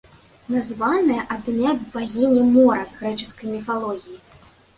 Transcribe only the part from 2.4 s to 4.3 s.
мора з грэчаскай міфалогіі.